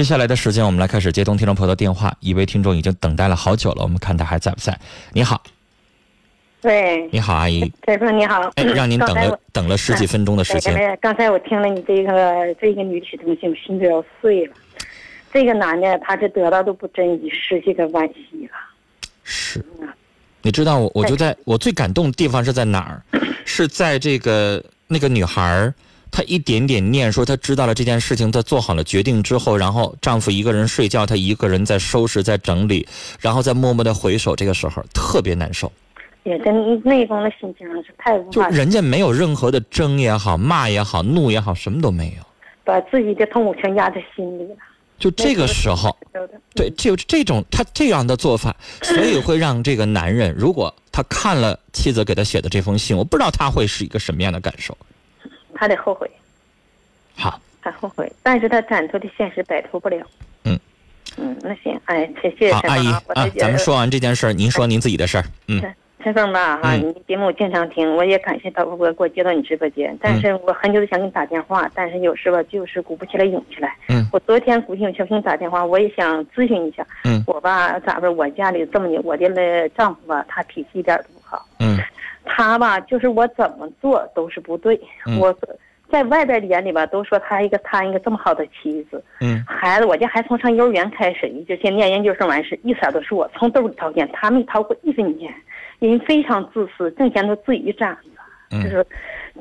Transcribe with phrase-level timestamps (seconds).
[0.00, 2.10] 接下来的时间，我们来开始接通听众朋友的电话。
[2.20, 4.74] 一位听众已经等待了好久了，我们看他还在不在？
[5.12, 5.42] 你好，
[6.62, 7.70] 喂，你好，阿姨。
[7.86, 10.74] 再说你好，哎，让您等了等了十几分钟的时间。
[10.74, 14.54] 哎刚才我听了你这个这个女体同性，心都要碎了。
[15.34, 18.56] 这个男的，他这得到都不珍惜，失去个惋惜了。
[19.22, 19.62] 是，
[20.40, 23.02] 你知道我我就在我最感动的地方是在哪儿？
[23.44, 25.74] 是在这个那个女孩儿，
[26.10, 32.86] 她一点点念说她知道了这件事情，她做好了决定之后，然后丈夫一个人睡觉，她一个人在收拾在整理，
[33.20, 35.70] 然后再默默的回首，这个时候特别难受。
[36.24, 42.24] 也跟内功的心情是太无法，就人家没有任何的争也好，骂也好，怒也好，什么都没有。
[42.62, 44.56] 把自己的痛苦全压在心里了。
[44.98, 45.96] 就这个时候，
[46.54, 54.76] 对，就这种他这样的做法，所以会让这个男人，如果他看了妻子给他写的这封信，我不知道他会是一个什么样的感受。
[55.60, 56.10] 他得后悔，
[57.14, 59.98] 好，他后悔，但是他暂脱的现实摆脱不了。
[60.44, 60.58] 嗯
[61.18, 65.24] 嗯，那行，哎，谢谢好，陈阿姨咱们说完这件事儿，您说您自己的事儿。
[65.48, 65.60] 嗯，
[66.02, 73.76] 陈峰吧，哈，嗯你节目我经常听，我也感谢导播给我接到你直播间，但是我很久都想给你打电话，但是有时候就是鼓不起来勇气来。
[73.90, 76.86] 嗯我昨天鼓起勇气给你打电话，我也想咨询一下。
[77.04, 78.06] 嗯我吧，咋不？
[78.16, 81.44] 我家里这么的，我的那丈夫吧，他脾气一点都不好。
[81.58, 81.76] 嗯
[82.24, 84.80] 他吧，就是我怎么做都是不对。
[85.06, 85.34] 嗯我
[85.90, 95.34] 在外边的眼里吧，都说他一个他一个这么好的妻子，嗯孩子，我家孩子从上幼儿园开始，一直先念研究生完事，一色都是我从兜里掏钱，他没掏过一分钱，
[95.80, 98.10] 人非常自私，挣钱都自己一攒着。
[98.50, 98.86] 就嗯是，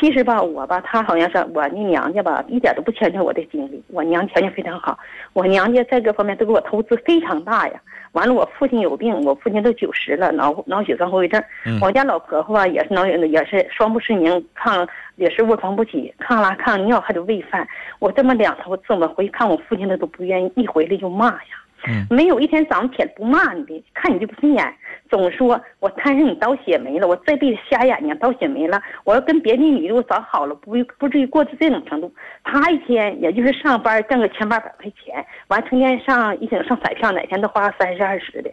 [0.00, 3.82] 其实吧，我吧，他好像是我那娘家吧，一点都不牵扯我的经历。
[3.88, 4.98] 我娘条件非常好，
[5.32, 7.80] 我娘家在各方面都给我投资非常大呀。
[8.12, 11.42] 完了，我父亲有病，我父亲都九十了，脑脑血栓后遗症。
[11.66, 17.66] 嗯我家老婆婆吧也是脑也是双目失明，抗也是卧床不起，抗拉抗尿还得喂饭。
[17.98, 21.63] 我这么两头这么回看我父亲，他都不愿意，一回来就骂呀。
[22.10, 24.74] 没有一天早上起来不骂你的，看你就不顺眼，
[25.08, 32.12] 总说我摊上你倒血霉了，我这辈子瞎眼睛倒血霉了，我要跟别的女的我早好了，不不至于过到这种程度。
[32.42, 38.50] 他一天也就是上班挣个千八百块钱，完成天上一整上彩票，哪天都花三十二十的。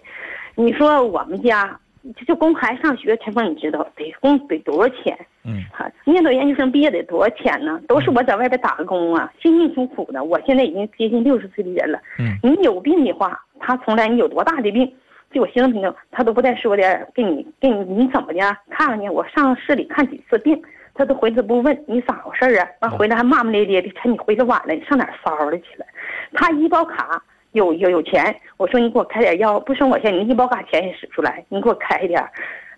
[0.55, 1.79] 你说我们家
[2.15, 5.17] 就就供孩子上学，陈峰你知道得供得多少钱？
[5.43, 7.79] 嗯哈，念到研究生毕业得多少钱呢？
[7.87, 10.23] 都是我在外边打工啊，辛辛苦苦的。
[10.23, 11.99] 我现在已经接近六十岁的人了。
[12.19, 14.91] 嗯，你有病的话，他从来你有多大的病，
[15.31, 18.39] 就我心中朋友，他都不带说的，给你给你你怎么的？
[18.69, 20.59] 看看你，我上市里看几次病，
[20.93, 22.67] 他都回头不问你咋回事儿啊？
[22.81, 25.85] 完回来还骂骂咧咧的，趁你回来晚了，你上哪儿骚了去了？
[26.33, 32.23] 他医保卡有有有钱，我说你给我开点药，不生我钱，你医保卡钱也使出来，你给我开点。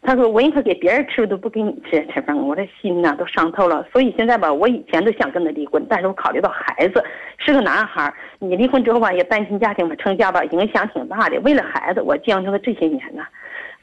[0.06, 3.88] 他说我宁可给别人吃都不给你吃，陈峰，我这心呐都伤透了。
[3.94, 7.02] 所以现在吧，我以前都想跟他离婚，但是我考虑到孩子
[7.38, 11.40] 是个男孩，你离婚之后吧也单亲家庭吧，成家吧影响挺大的。
[11.42, 13.24] 为了孩子，我将就了这些年呢。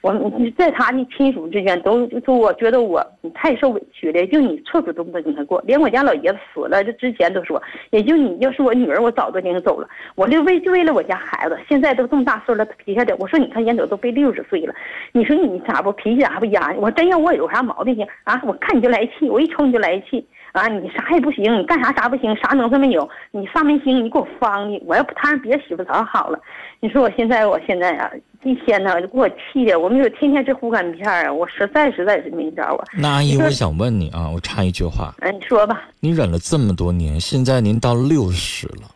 [0.02, 9.86] 我你在他的亲属之间都就我觉得我你太受委屈了，就你处处都不能跟他过，连我家老爷子死了这之前都说，也就你要是我女儿，我早都领走了。
[10.14, 14.74] 我就为就为了我家孩子，现在都这么大岁数了，脾气的，我说你看烟斗都背六十岁了，
[15.12, 16.74] 你说你咋不脾气咋不压？
[16.78, 18.40] 我真要我有啥毛病行啊？
[18.46, 20.26] 我看你就来气，我一瞅你就来气。
[20.52, 26.38] 啊，你啥也不行，你干啥啥不行，啥能耐没有，你上明星，你给我方的，我要不摊上别的媳妇早好了。
[26.80, 28.10] 你说我现在，我现在啊，
[28.42, 32.84] 一天呢就给我气的，我没有天天吃护肝片啊，我实在实在是没招啊。
[32.98, 38.90] 那阿姨，我想问你啊，我插一句话，嗯、你说吧，你忍了这么多年，现在您到六十了，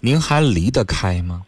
[0.00, 1.42] 您还离得开吗？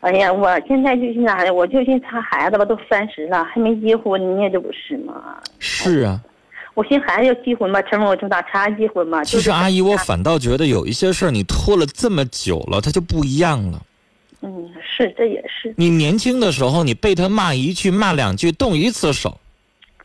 [0.00, 1.54] 哎呀，我现在就是啥呢？
[1.54, 5.38] 我就寻他孩子吧，都三十了，还没结婚呢，这不是吗？
[5.60, 6.20] 是啊，
[6.74, 9.22] 我寻孩子要结婚吧，陈峰，我就打查结婚吧。
[9.24, 13.82] 其实阿姨，我反倒觉得有一些事儿你拖了这么久了，他就不一样了。
[14.40, 15.72] 嗯，是，这也是。
[15.76, 19.38] 你年轻的时候，你被他骂一句、骂两句，动一次手，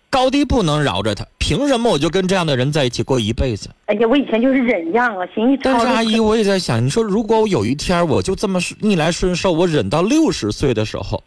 [0.09, 1.25] 高低不能饶着他。
[1.37, 3.69] 凭什么我就跟这样的人在一起过一辈子？
[3.85, 11.23] 哎呀，我以前就是忍让啊，寻思但是阿姨，我也在想，你说如果我有一天我就这么逆来顺受，我忍到六十岁的时候，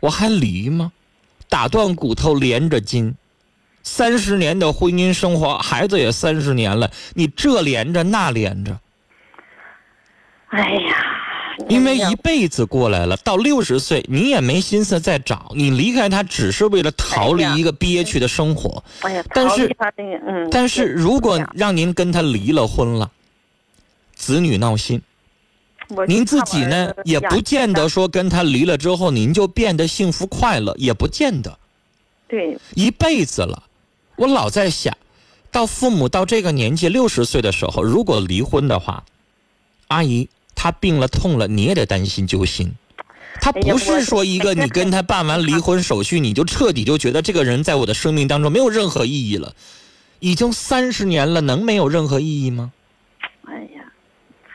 [0.00, 0.92] 我还离吗？
[1.48, 3.14] 打断骨头连着筋，
[3.82, 8.78] 三十年的婚姻生活，孩子也三十年了，你这连着那连着，
[10.48, 10.96] 哎呀，
[11.68, 18.82] 因为一辈子过来了，到六十岁你也没心思再找，你离开他只是为了逃离一个憋屈的生活。
[19.00, 19.76] 哎呀，但是
[20.50, 23.10] 但是如果让您跟他离了婚了，
[24.14, 25.02] 子女闹心，
[25.88, 31.58] 我您自己呢也不见得说跟他离了之后您就变得幸福快乐，也不见得。
[32.28, 33.62] 对，一辈子了，
[34.16, 34.96] 我老在想，
[35.50, 39.04] 到父母到这个年纪六十岁的时候，如果离婚的话，
[39.88, 42.72] 阿姨她病了痛了，你也得担心揪心。
[43.40, 49.56] 他不是说一个你跟他办完离婚手续，你就彻底就觉得这个人在我的生命当中没有任何意义了。
[50.20, 52.72] 已经三十年了，能没有任何意义吗？
[53.46, 53.82] 哎呀，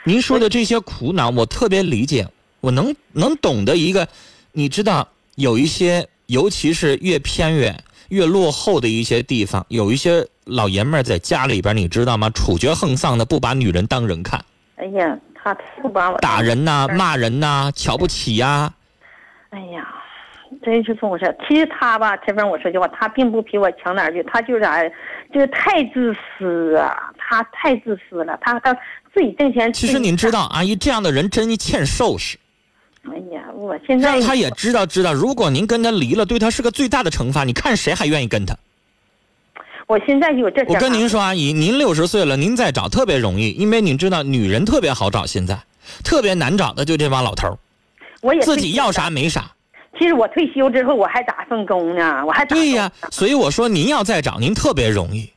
[0.06, 2.30] 您说的这些苦恼，我特别理解，
[2.62, 4.08] 我能能懂得一个。
[4.54, 12.30] 你知道，有一些，尤其是越偏远、越落后的一些地方，有一些老爷们儿在家里边，你知道吗？
[12.32, 14.44] 处决横丧的，不把女人当人看。
[14.76, 18.74] 哎呀，他不把我打人呐，骂人呐，瞧不起呀。
[19.50, 19.88] 哎呀。
[20.64, 21.38] 真是这么回事。
[21.48, 24.82] 其实他吧，陈峰，我说句话，他并不比我强哪儿去，他就是啥，
[25.34, 28.74] 就是太自私啊，他太自私了，他他
[29.14, 29.72] 自己挣钱。
[29.74, 32.38] 其实您知道，阿姨这样的人真欠收拾。
[33.12, 33.37] 哎呀，
[33.68, 37.44] 我现在让他也知道知道，如果您跟他离了，对他是个最大的惩罚。
[37.44, 38.56] 你看谁还愿意跟他？
[39.88, 40.64] 我现在有这。
[40.68, 45.60] 我跟您说，阿姨，您六十岁了，您再找特别容易，因为您知道，女人特别好找，现在
[46.04, 47.58] 特别难找的就这帮老头
[48.22, 49.52] 我也自己要啥没啥。
[50.00, 55.30] 其实我退休之后我还打份工呢，我还对呀，所以我说您要再找您特别容易，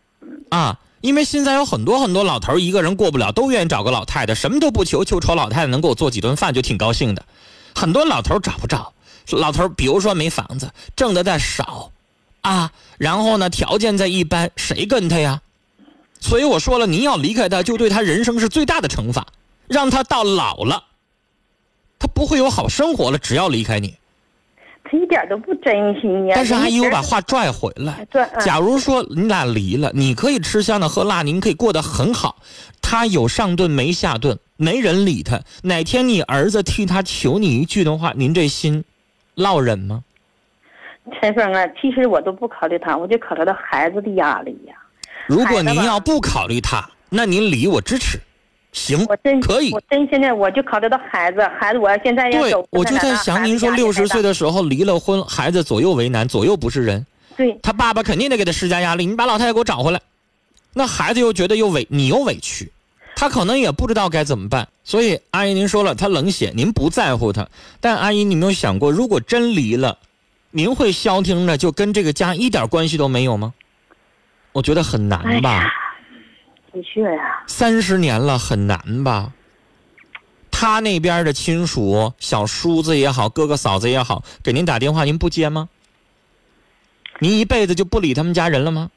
[0.51, 7.25] 啊，因为现在有很多很多老头一个人过不了，都愿意找个老太太，什么都不求，就瞅老太太能给我做几顿饭就挺高兴的。
[7.75, 8.93] 很多老头找不着，
[9.31, 11.93] 老头比如说没房子，挣的再少，
[12.41, 15.41] 啊，然后呢条件再一般，谁跟他呀？
[16.21, 19.27] 所以我说了，您要离开他，就对他人生是最大的惩罚，
[19.69, 20.85] 让他到老了，
[21.99, 23.95] 他不会有好生活了，只要离开你。
[24.91, 26.33] 他一点都不真心呀。
[26.35, 28.05] 但是阿姨，我把话拽回来。
[28.41, 32.37] 假如说你俩离了，你可以吃香的喝辣，您可以过得很好。
[32.83, 35.41] 他有上顿没下顿，没人理他。
[35.63, 38.83] 哪天你儿子替他求你一句的话，您这心
[39.37, 40.03] 落忍吗？
[41.21, 44.75] 陈峰啊，其实我都不考虑他，我就考虑到孩子的压力呀。
[45.27, 48.21] 如果您要不考虑他，那您离我支持。
[48.73, 49.73] 行，我真可以。
[49.73, 52.63] 我真现在我就考虑到孩子，孩子我要现在要走。
[52.63, 57.05] 对，我就在想，您说六十岁的时候离了婚，孩子左右为难，左右不是人。
[57.37, 57.59] 对。
[57.63, 60.01] 他爸爸肯定得给他施加压力，你把老太太给我找回来。
[60.73, 62.71] 那孩子又觉得又委，你又委屈，
[63.17, 64.69] 他可能也不知道该怎么办。
[64.85, 67.49] 所以阿姨您说了，他冷血，您不在乎他。
[67.81, 69.99] 但阿姨，你没有想过，如果真离了，
[70.53, 73.53] 您会消停的就跟这个家一点关系都没有吗？
[74.53, 75.73] 我觉得很难吧。
[76.73, 79.33] 的确呀，三十年了，很难吧？
[80.51, 85.69] 他那边的亲属，小叔子也好，哥哥嫂子也好，给您打电话，您不接吗？
[87.19, 88.91] 您一辈子就不理他们家人了吗？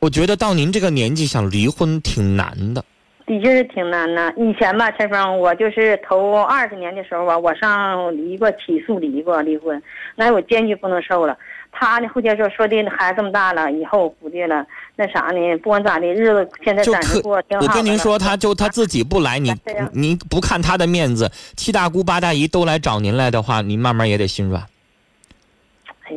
[0.00, 2.84] 我觉得到您这个年纪想离婚挺难的。
[3.26, 4.32] 的确是挺难的。
[4.38, 9.82] 以前吧，陈峰，我就是头二十年的时候吧，我上离过起诉离过离婚，
[10.14, 11.36] 那我坚决不能受了。
[11.78, 12.08] 他呢？
[12.08, 14.66] 后天说说的孩子这么大了，以后估计了
[14.96, 15.56] 那啥呢？
[15.58, 17.64] 不管咋的，日子现在暂时过挺好。
[17.64, 19.54] 我跟您说，他就他自己不来，你
[19.92, 24.66] 您不看他的面子，七大姑八大姨都来找您来的话，您慢慢也得心软。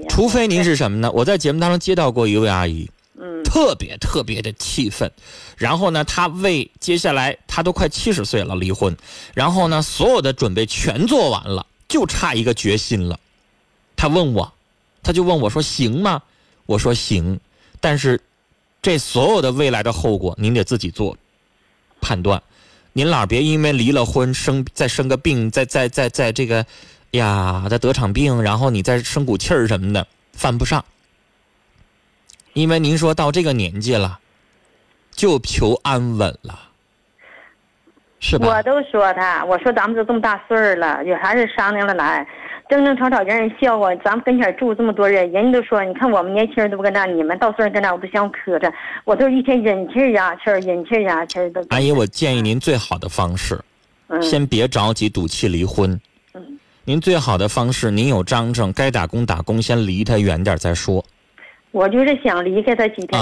[0.10, 1.12] 除非您是什么呢？
[1.12, 5.12] 我在节目当中接到过一位阿姨，嗯，特别特别的气愤。
[5.58, 8.98] 然后呢，她为接下来她都快七十岁了离婚，
[9.36, 13.20] 然后呢，所有的准备全做完了，就差一个决心了。
[13.96, 14.52] 她问我。
[15.04, 16.22] 他就问我说：“行吗？”
[16.66, 17.40] 我说：“行。”
[17.80, 18.20] 但是，
[18.82, 21.18] 这所有的未来的后果，您得自己做
[22.00, 22.42] 判断。
[22.94, 26.66] 您老别因为离了婚，生再生个病，再再再再这个，
[27.12, 30.84] 呀，再得场病，然后你再生股气儿什么的，犯不上。
[32.54, 34.20] 因为您说到这个年纪了，
[35.12, 36.60] 就求安稳了，
[38.20, 38.48] 是吧？
[38.48, 42.28] 我都说他，我说咱们都这么大岁儿了，有啥事商量着来。
[42.72, 48.72] 正正吵吵让人笑话，咱们跟前住这么多人，人家都说，你看我们年轻人都不跟那，你们到岁数跟那，我都想磕碜。
[49.04, 51.62] 我都一天忍气压气忍气压气的。
[51.68, 53.60] 阿姨，我建议您最好的方式，
[54.22, 56.00] 先别着急赌气离婚。
[56.34, 56.58] 嗯。
[56.86, 61.04] 您最好的方式，您有张证，该打工打工，先离他远点再说。
[61.72, 63.22] 我就是想离开他几天，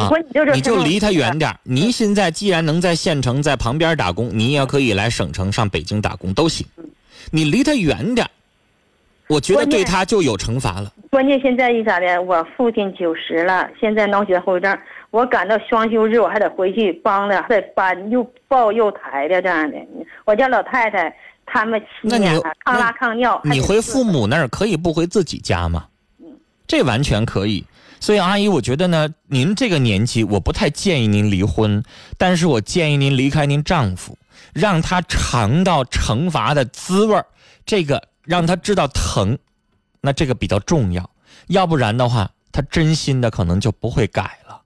[0.53, 1.51] 你就离他远点。
[1.63, 6.67] 您现在既然能在县城在旁边打工，你也可以来省城上北京打工都行。
[7.31, 8.27] 你离他远点。
[9.29, 10.91] 我觉得对他就有惩罚了。
[11.11, 12.19] 关键现在一咋的？
[12.19, 14.75] 我父亲九十了，现在脑血后遗症。
[15.11, 19.77] 我赶到双休日，我还得回去帮着，还得搬又抱又抬的这样的。
[20.25, 23.39] 我家老太太他们七年了，抗拉抗尿。
[23.43, 25.85] 你回父母那儿可以不回自己家吗？
[26.19, 26.25] 嗯，
[26.67, 27.63] 这完全可以。
[27.99, 31.83] 所以阿姨，我觉得呢，您这个年纪，我不太建议您离婚，
[32.17, 34.17] 但是我建议您离开您丈夫，
[34.53, 37.27] 让他尝到惩罚的滋味儿。
[37.63, 38.08] 这个。
[38.29, 39.35] 让他知道疼，
[40.01, 41.09] 那这个比较重要。
[41.47, 44.61] 要不然的话，他真心的可能就不会改了。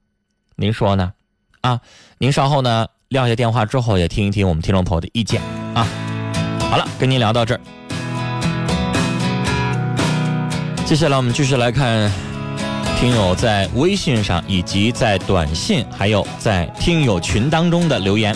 [0.58, 1.14] 您说呢？
[1.62, 1.80] 啊，
[2.18, 2.86] 您稍后呢？
[3.08, 5.42] 撂下电话之后，也听一听我们听众朋友的意见
[5.74, 5.88] 啊。
[6.70, 7.62] 好了，跟您聊到这儿，
[10.86, 12.12] 接下来我们继续来看
[13.00, 18.36] 听友在微信上以及在短信，还有在听友群当中的留言。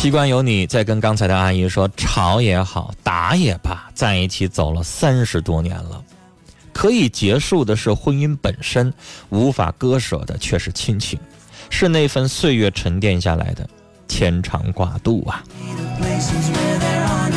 [0.00, 6.02] 习惯有你在跟刚才的阿姨说，吵也好，打也罢，在一起走了三十多年了，
[6.72, 8.90] 可以结束的是婚姻本身，
[9.28, 11.20] 无法割舍的却是亲情，
[11.68, 13.68] 是那份岁月沉淀下来的
[14.08, 15.44] 牵肠挂肚啊。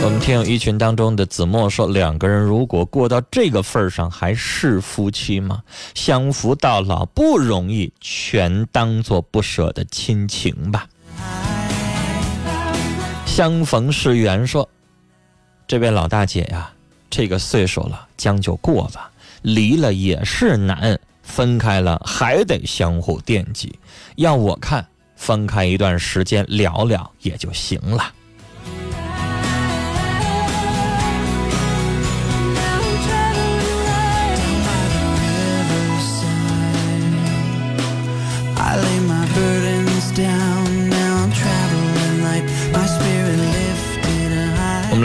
[0.01, 5.61] 我们听友一群当中的子墨说，两个人如果过到这个份儿上，还是夫妻吗？
[5.95, 10.87] 相扶到老不容易，全当做不舍的亲情吧。
[13.35, 14.69] 相逢是缘，说
[15.65, 16.71] ：“这位老大姐呀，
[17.09, 19.11] 这个岁数了，将就过吧。
[19.41, 23.73] 离了也是难，分开了还得相互惦记。
[24.17, 24.85] 要我看，
[25.15, 28.13] 分开一段时间聊聊也就行了。”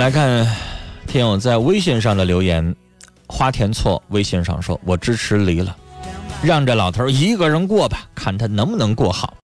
[0.08, 0.46] 来看，
[1.06, 2.74] 听友在微信上的留言，
[3.26, 5.76] 花田错微信上说：“我支持离了，
[6.42, 9.36] 让这老头一个人过吧，看他能不能过好。”